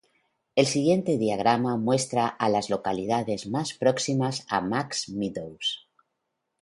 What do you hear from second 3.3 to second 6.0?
más próximas a Max Meadows.